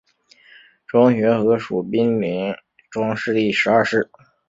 [0.87, 2.55] 庄学和属毗陵
[2.89, 4.09] 庄氏第十二世。